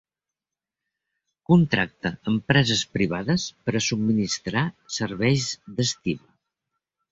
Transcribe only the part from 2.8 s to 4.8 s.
privades per a subministrar